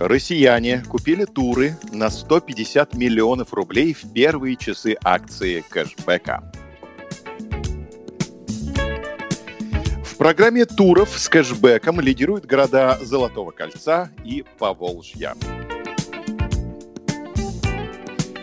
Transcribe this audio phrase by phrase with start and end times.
[0.00, 6.50] Россияне купили туры на 150 миллионов рублей в первые часы акции кэшбэка.
[10.02, 15.34] В программе туров с кэшбэком лидируют города Золотого кольца и Поволжья.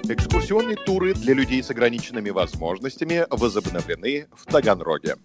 [0.08, 5.16] Экскурсионные туры для людей с ограниченными возможностями возобновлены в Таганроге.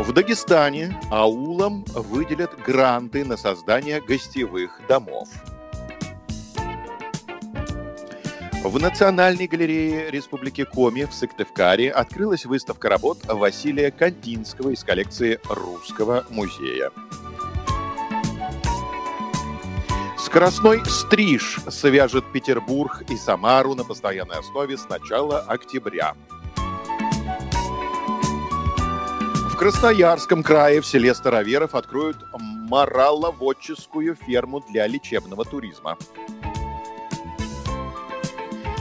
[0.00, 5.28] В Дагестане аулам выделят гранты на создание гостевых домов.
[8.64, 16.24] В Национальной галерее Республики Коми в Сыктывкаре открылась выставка работ Василия Кандинского из коллекции Русского
[16.30, 16.90] музея.
[20.16, 26.14] Скоростной стриж свяжет Петербург и Самару на постоянной основе с начала октября.
[29.60, 35.98] Красноярском крае в селе Староверов откроют мораловодческую ферму для лечебного туризма.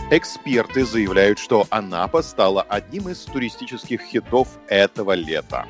[0.10, 5.66] Эксперты заявляют, что Анапа стала одним из туристических хитов этого лета.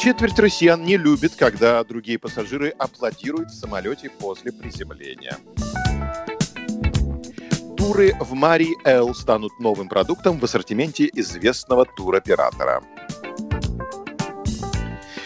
[0.00, 5.36] Четверть россиян не любит, когда другие пассажиры аплодируют в самолете после приземления.
[7.86, 12.82] Туры в Мари Эл станут новым продуктом в ассортименте известного туроператора.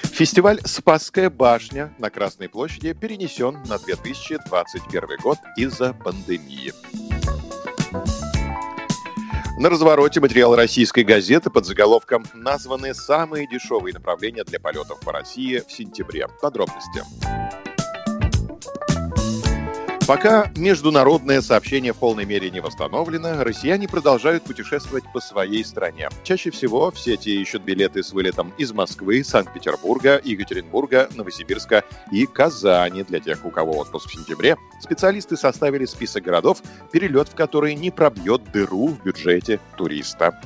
[0.03, 6.75] Фестиваль «Спасская башня» на Красной площади перенесен на 2021 год из-за пандемии.
[9.59, 15.63] На развороте материал российской газеты под заголовком названы самые дешевые направления для полетов по России
[15.67, 16.29] в сентябре.
[16.43, 17.05] Подробности.
[20.11, 26.09] Пока международное сообщение в полной мере не восстановлено, россияне продолжают путешествовать по своей стране.
[26.25, 33.05] Чаще всего в сети ищут билеты с вылетом из Москвы, Санкт-Петербурга, Екатеринбурга, Новосибирска и Казани.
[33.05, 36.61] Для тех, у кого отпуск в сентябре, специалисты составили список городов,
[36.91, 40.41] перелет в которые не пробьет дыру в бюджете туриста.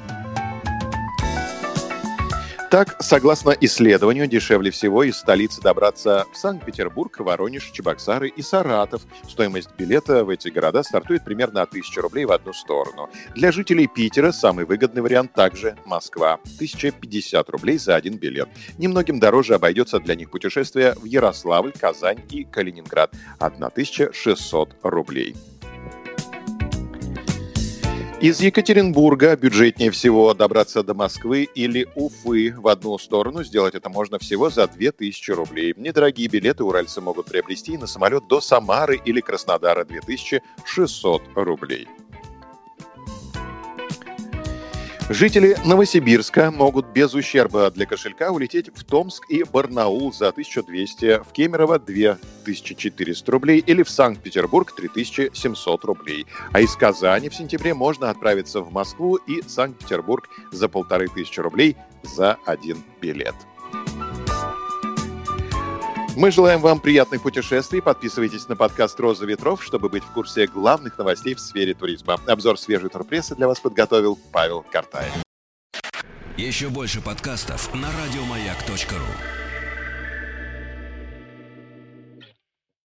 [2.74, 9.02] Так, согласно исследованию, дешевле всего из столицы добраться в Санкт-Петербург, Воронеж, Чебоксары и Саратов.
[9.28, 13.08] Стоимость билета в эти города стартует примерно от 1000 рублей в одну сторону.
[13.36, 16.40] Для жителей Питера самый выгодный вариант также Москва.
[16.56, 18.48] 1050 рублей за один билет.
[18.76, 23.14] Немногим дороже обойдется для них путешествие в Ярославль, Казань и Калининград.
[23.38, 25.36] 1600 рублей.
[28.24, 33.44] Из Екатеринбурга бюджетнее всего добраться до Москвы или Уфы в одну сторону.
[33.44, 35.74] Сделать это можно всего за 2000 рублей.
[35.76, 41.86] Недорогие билеты уральцы могут приобрести на самолет до Самары или Краснодара 2600 рублей.
[45.10, 51.32] Жители Новосибирска могут без ущерба для кошелька улететь в Томск и Барнаул за 1200, в
[51.32, 56.24] Кемерово 2400 рублей или в Санкт-Петербург 3700 рублей.
[56.52, 62.38] А из Казани в сентябре можно отправиться в Москву и Санкт-Петербург за 1500 рублей за
[62.46, 63.34] один билет.
[66.16, 67.82] Мы желаем вам приятных путешествий.
[67.82, 72.20] Подписывайтесь на подкаст «Роза ветров», чтобы быть в курсе главных новостей в сфере туризма.
[72.26, 75.12] Обзор свежей турпрессы для вас подготовил Павел Картаев.
[76.36, 79.43] Еще больше подкастов на радиомаяк.ру